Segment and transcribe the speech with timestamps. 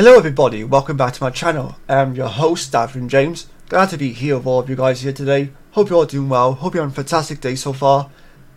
[0.00, 1.76] Hello everybody, welcome back to my channel.
[1.86, 3.48] I'm your host, Davin James.
[3.68, 5.50] Glad to be here with all of you guys here today.
[5.72, 6.54] Hope you're all doing well.
[6.54, 8.08] Hope you're having a fantastic day so far.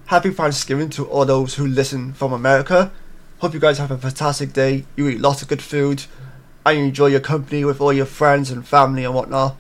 [0.06, 2.94] Happy Thanksgiving to all those who listen from America.
[3.40, 4.85] Hope you guys have a fantastic day.
[4.96, 6.06] You eat lots of good food.
[6.65, 9.57] And you enjoy your company with all your friends and family and whatnot.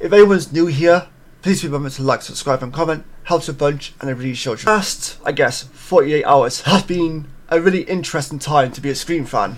[0.00, 1.06] If anyone's new here,
[1.40, 3.06] please remember to like, subscribe and comment.
[3.22, 4.66] Helps a bunch and it really shows you.
[4.66, 9.24] Past, I guess, 48 hours has been a really interesting time to be a Scream
[9.24, 9.56] fan.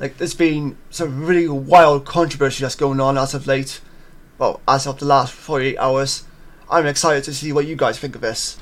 [0.00, 3.80] Like, there's been some really wild controversy that's going on as of late.
[4.38, 6.24] Well, as of the last 48 hours.
[6.70, 8.56] I'm excited to see what you guys think of this.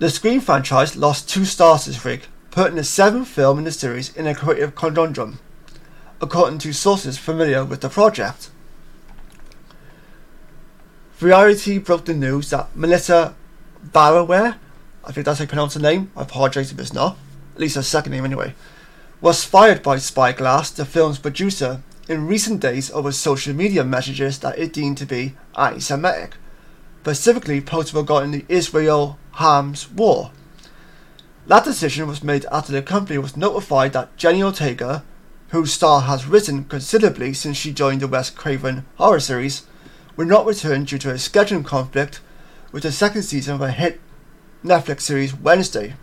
[0.00, 4.14] The Scream franchise lost two stars this week, putting the seventh film in the series
[4.16, 5.38] in a creative conundrum,
[6.20, 8.50] according to sources familiar with the project.
[11.18, 13.36] Variety broke the news that Melissa
[13.86, 14.56] Barroware,
[15.04, 17.16] I think that's how you pronounce her name, I apologise if it's not,
[17.54, 18.54] at least her second name anyway,
[19.24, 24.58] was fired by Spyglass, the film's producer, in recent days over social media messages that
[24.58, 26.34] it deemed to be anti Semitic,
[27.00, 30.30] specifically posts regarding the Israel Hamas war.
[31.46, 35.02] That decision was made after the company was notified that Jenny Ortega,
[35.48, 39.62] whose star has risen considerably since she joined the Wes Craven horror series,
[40.18, 42.20] would not return due to a scheduling conflict
[42.72, 44.02] with the second season of a hit
[44.62, 45.94] Netflix series Wednesday.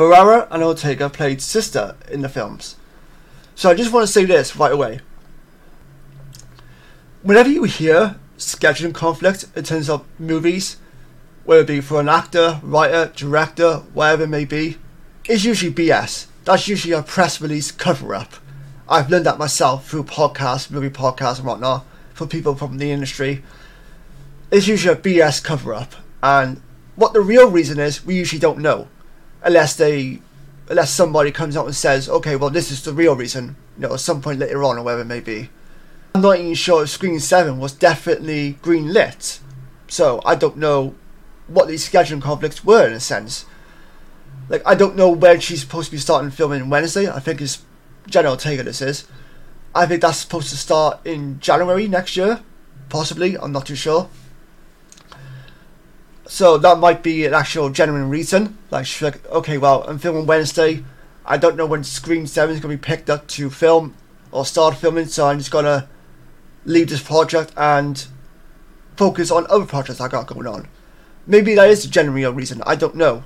[0.00, 2.76] Barrera and Ortega played sister in the films.
[3.54, 5.00] So I just want to say this right away.
[7.22, 10.78] Whenever you hear scheduling conflict in terms of movies,
[11.44, 14.78] whether it be for an actor, writer, director, whatever it may be,
[15.26, 16.28] it's usually BS.
[16.46, 18.36] That's usually a press release cover up.
[18.88, 23.44] I've learned that myself through podcasts, movie podcasts, and whatnot, from people from the industry.
[24.50, 25.92] It's usually a BS cover up,
[26.22, 26.62] and
[26.96, 28.88] what the real reason is, we usually don't know
[29.42, 30.20] unless they
[30.68, 33.94] unless somebody comes out and says, okay, well, this is the real reason, you know,
[33.94, 35.50] at some point later on or whatever it may be.
[36.14, 39.40] I'm not even sure if Scream 7 was definitely green lit,
[39.88, 40.94] so I don't know
[41.48, 43.46] what these scheduling conflicts were in a sense.
[44.48, 47.10] Like, I don't know when she's supposed to be starting filming Wednesday.
[47.10, 47.64] I think it's
[48.06, 49.06] Jenny Ortega, this is.
[49.74, 52.42] I think that's supposed to start in January next year,
[52.88, 54.08] possibly, I'm not too sure.
[56.30, 58.56] So that might be an actual genuine reason.
[58.70, 60.84] Like, she's like, okay, well, I'm filming Wednesday.
[61.26, 63.96] I don't know when Scream 7 is going to be picked up to film
[64.30, 65.88] or start filming, so I'm just going to
[66.64, 68.06] leave this project and
[68.96, 70.68] focus on other projects I got going on.
[71.26, 72.62] Maybe that is a genuine reason.
[72.64, 73.24] I don't know.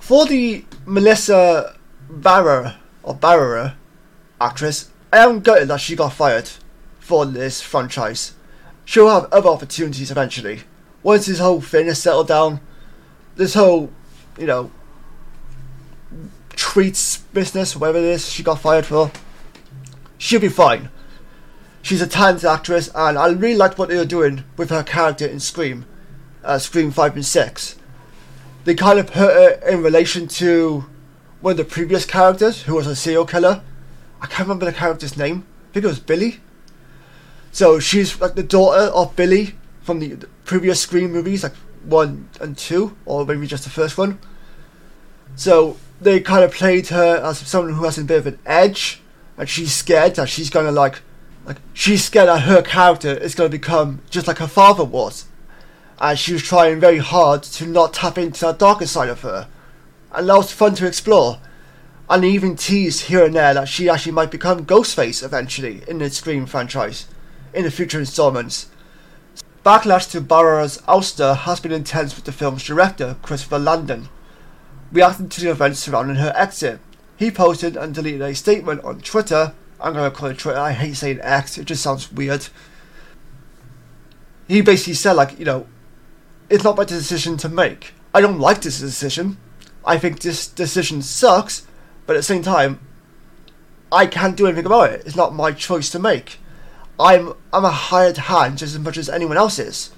[0.00, 1.76] For the Melissa
[2.08, 3.74] Barrer or Barrer
[4.40, 6.48] actress, I am gutted that she got fired
[7.00, 8.32] for this franchise.
[8.86, 10.62] She'll have other opportunities eventually
[11.06, 12.60] once this whole thing has settled down,
[13.36, 13.88] this whole,
[14.36, 14.72] you know,
[16.50, 19.12] treats business, whatever it is she got fired for,
[20.18, 20.90] she'll be fine.
[21.80, 25.24] She's a talented actress, and I really liked what they were doing with her character
[25.24, 25.86] in Scream,
[26.42, 27.76] uh, Scream 5 and 6.
[28.64, 30.86] They kind of put her in relation to
[31.40, 33.62] one of the previous characters, who was a serial killer.
[34.20, 35.46] I can't remember the character's name.
[35.70, 36.40] I think it was Billy.
[37.52, 39.54] So she's like the daughter of Billy
[39.86, 41.54] from the previous Scream movies, like
[41.84, 44.18] one and two, or maybe just the first one.
[45.36, 49.00] So they kind of played her as someone who has a bit of an edge,
[49.38, 51.00] and she's scared that she's gonna like,
[51.44, 55.26] like she's scared that her character is gonna become just like her father was,
[56.00, 59.46] and she was trying very hard to not tap into that darker side of her,
[60.12, 61.38] and that was fun to explore.
[62.08, 66.08] And even teased here and there that she actually might become Ghostface eventually in the
[66.08, 67.08] Scream franchise
[67.52, 68.68] in the future installments.
[69.66, 74.08] Backlash to Barrera's ouster has been intense with the film's director, Christopher Landon.
[74.92, 76.78] Reacting to the events surrounding her exit,
[77.16, 79.54] he posted and deleted a statement on Twitter.
[79.80, 82.46] I'm going to call it Twitter, I hate saying X, it just sounds weird.
[84.46, 85.66] He basically said, like, you know,
[86.48, 87.92] it's not my decision to make.
[88.14, 89.36] I don't like this decision.
[89.84, 91.66] I think this decision sucks,
[92.06, 92.78] but at the same time,
[93.90, 95.02] I can't do anything about it.
[95.04, 96.38] It's not my choice to make.
[96.98, 99.90] I'm I'm a hired hand just as much as anyone else is.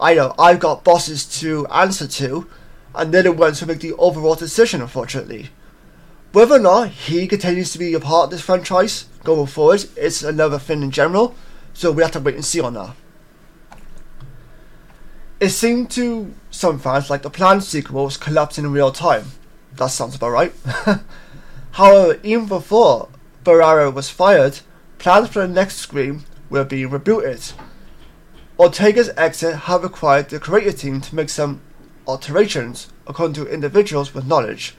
[0.00, 2.48] I know I've got bosses to answer to,
[2.94, 4.80] and they're the ones who make the overall decision.
[4.80, 5.50] Unfortunately,
[6.32, 10.22] whether or not he continues to be a part of this franchise going forward, is
[10.22, 11.34] another thing in general.
[11.74, 12.94] So we have to wait and see on that.
[15.40, 19.26] It seemed to some fans like the planned sequel was collapsing in real time.
[19.74, 20.52] That sounds about right.
[21.72, 23.08] However, even before
[23.44, 24.60] Barrera was fired,
[25.02, 27.54] plans for the next Scream were being rebooted.
[28.56, 31.60] Ortega's exit had required the creative team to make some
[32.06, 34.76] alterations according to individuals with knowledge.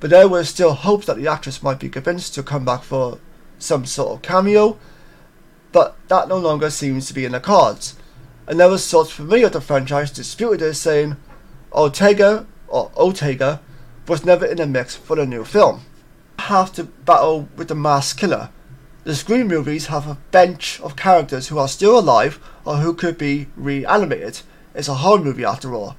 [0.00, 3.18] but there were still hopes that the actress might be convinced to come back for
[3.58, 4.78] some sort of cameo,
[5.72, 7.96] but that no longer seems to be in the cards.
[8.46, 11.16] Another source familiar with the franchise disputed this, saying
[11.72, 13.60] Ortega or Ortega
[14.06, 15.82] was never in the mix for the new film.
[16.38, 18.50] Have to battle with the masked killer.
[19.04, 23.16] The Scream movies have a bench of characters who are still alive or who could
[23.16, 24.40] be reanimated.
[24.74, 25.96] It's a horror movie after all.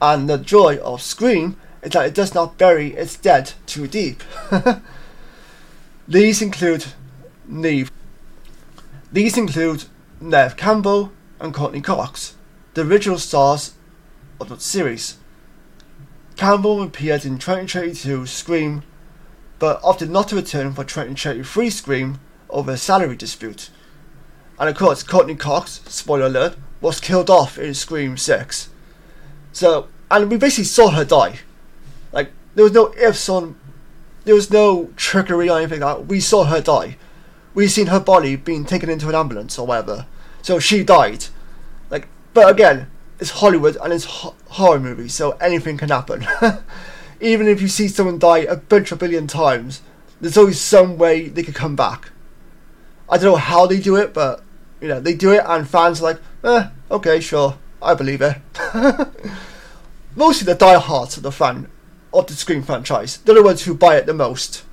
[0.00, 4.22] And the joy of Scream is that it does not bury its dead too deep.
[6.08, 6.86] These include
[7.46, 7.90] Neve.
[9.12, 9.84] These include
[10.20, 12.34] Neve Campbell and Courteney Cox,
[12.74, 13.74] the original stars
[14.40, 15.18] of the series.
[16.36, 18.82] Campbell appeared in 2022 Scream,
[19.60, 22.18] but opted not to return for 2023 Scream
[22.48, 23.70] over a salary dispute.
[24.58, 28.70] And of course, Courteney Cox, spoiler alert, was killed off in Scream 6.
[29.52, 31.40] So, and we basically saw her die.
[32.10, 33.54] Like, there was no ifs on,
[34.24, 36.06] there was no trickery or anything like that.
[36.06, 36.96] We saw her die.
[37.52, 40.06] We seen her body being taken into an ambulance or whatever.
[40.40, 41.26] So she died.
[41.90, 46.26] Like, but again, it's Hollywood and it's ho- horror movie, so anything can happen.
[47.20, 49.82] Even if you see someone die a bunch of billion times,
[50.20, 52.10] there's always some way they could come back.
[53.08, 54.42] I don't know how they do it, but
[54.80, 58.36] you know they do it, and fans are like, eh, okay, sure, I believe it.
[60.16, 61.68] Mostly the diehards of the fan
[62.12, 64.64] of the Scream franchise, they're the ones who buy it the most.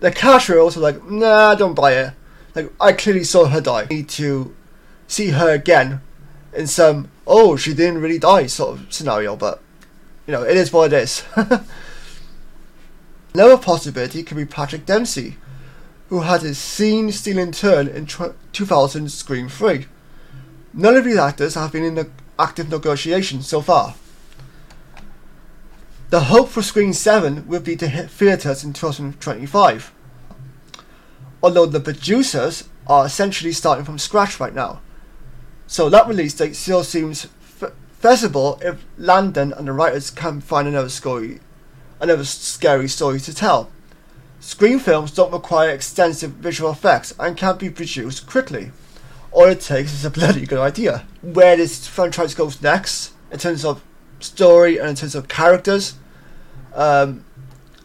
[0.00, 2.14] The casuals are also like, nah, don't buy it.
[2.54, 3.82] Like I clearly saw her die.
[3.82, 4.54] I need to
[5.06, 6.00] see her again
[6.52, 9.60] in some oh she didn't really die sort of scenario, but
[10.26, 11.24] you know it is what it is.
[13.32, 15.36] Another possibility could be Patrick Dempsey,
[16.08, 19.86] who had his scene stealing turn in 2000 Scream 3.
[20.74, 23.94] None of these actors have been in the active negotiations so far.
[26.10, 29.92] The hope for Scream 7 will be to hit theatres in 2025,
[31.40, 34.80] although the producers are essentially starting from scratch right now.
[35.68, 37.28] So that release date still seems
[37.62, 41.38] f- feasible if Landon and the writers can find another story,
[42.00, 43.70] another scary story to tell.
[44.40, 48.72] Scream films don't require extensive visual effects and can be produced quickly.
[49.32, 51.06] All it takes is a bloody good idea.
[51.22, 53.82] Where this franchise goes next, in terms of
[54.18, 55.94] story and in terms of characters,
[56.74, 57.24] um,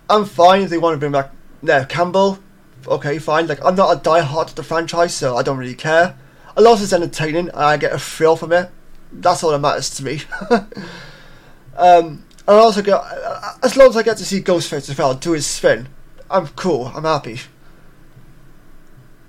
[0.09, 1.31] I'm fine if they want to bring back
[1.61, 2.39] Neve Campbell.
[2.87, 3.47] Okay, fine.
[3.47, 6.17] Like I'm not a die-hard of the franchise, so I don't really care.
[6.57, 8.71] Long as it's entertaining and I get a thrill from it,
[9.11, 10.21] that's all that matters to me.
[11.77, 15.15] um, I also get, uh, as long as I get to see Ghostface as well
[15.15, 15.89] do his spin,
[16.29, 16.91] I'm cool.
[16.95, 17.39] I'm happy.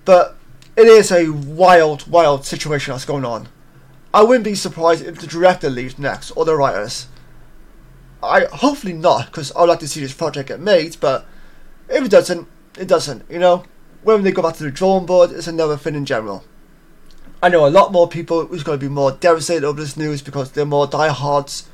[0.04, 0.36] But
[0.76, 3.48] it is a wild, wild situation that's going on.
[4.12, 7.08] I wouldn't be surprised if the director leaves next or the writers.
[8.22, 10.96] I hopefully not, because I'd like to see this project get made.
[11.00, 11.26] But
[11.88, 12.46] if it doesn't,
[12.78, 13.30] it doesn't.
[13.30, 13.64] You know,
[14.02, 16.44] when they go back to the drawing board, it's another thing in general.
[17.42, 20.22] I know a lot more people who's going to be more devastated over this news
[20.22, 21.68] because they're more diehards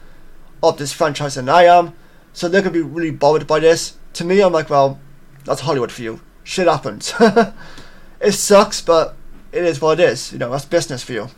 [0.63, 1.95] of this franchise than I am.
[2.33, 3.97] So they're going to be really bothered by this.
[4.15, 5.01] To me, I'm like, well,
[5.45, 6.21] that's Hollywood for you.
[6.45, 7.15] Shit happens.
[8.21, 9.17] it sucks, but
[9.53, 10.33] it is what it is.
[10.33, 11.29] You know, that's business for you.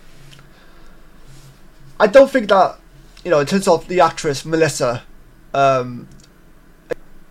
[1.99, 2.79] I don't think that,
[3.25, 5.03] you know, in terms of the actress Melissa
[5.53, 6.09] um,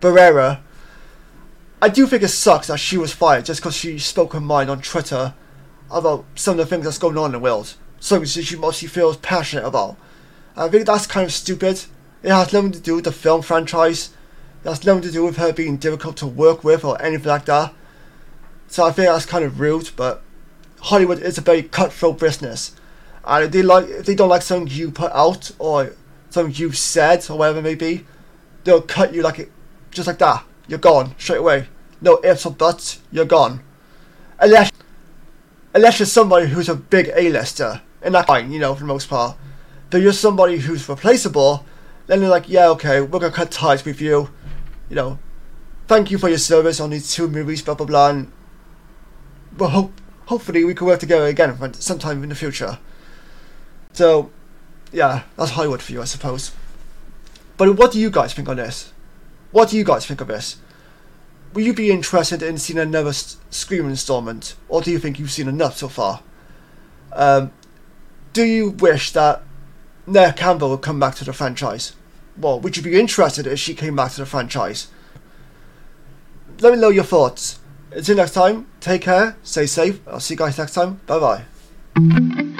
[0.00, 0.60] Barrera,
[1.80, 4.70] I do think it sucks that she was fired just because she spoke her mind
[4.70, 5.34] on Twitter
[5.90, 7.74] about some of the things that's going on in the world.
[8.00, 9.96] Something she mostly feels passionate about.
[10.56, 11.84] I think that's kind of stupid.
[12.22, 14.10] It has nothing to do with the film franchise.
[14.64, 17.44] It has nothing to do with her being difficult to work with or anything like
[17.46, 17.74] that.
[18.68, 20.22] So I think that's kind of rude, but
[20.80, 22.74] Hollywood is a very cutthroat business.
[23.24, 25.94] And if they like if they don't like something you put out or
[26.30, 28.06] something you said or whatever it may be,
[28.64, 29.50] they'll cut you like it
[29.90, 30.44] just like that.
[30.68, 31.68] You're gone straight away.
[32.00, 33.62] No ifs or buts, you're gone.
[34.38, 34.72] Unless
[35.74, 39.08] unless you're somebody who's a big A-lister, and that's fine, you know, for the most
[39.08, 39.36] part.
[39.94, 41.64] But you're somebody who's replaceable,
[42.08, 44.28] then they're like, yeah, okay, we're gonna cut ties with you.
[44.88, 45.18] You know,
[45.86, 48.32] thank you for your service on these two movies, blah blah blah, and
[49.56, 49.92] well, hope
[50.26, 52.80] hopefully we can work together again sometime in the future.
[53.92, 54.32] So,
[54.90, 56.50] yeah, that's Hollywood for you, I suppose.
[57.56, 58.92] But what do you guys think on this?
[59.52, 60.56] What do you guys think of this?
[61.52, 65.46] Will you be interested in seeing another Scream installment, or do you think you've seen
[65.46, 66.20] enough so far?
[67.12, 67.52] Um,
[68.32, 69.43] do you wish that
[70.06, 71.94] Neve Campbell would come back to the franchise?
[72.36, 74.88] Well, would you be interested if she came back to the franchise?
[76.60, 77.60] Let me know your thoughts.
[77.90, 80.00] Until next time, take care, stay safe.
[80.06, 81.00] I'll see you guys next time.
[81.06, 81.44] Bye
[81.96, 82.50] bye.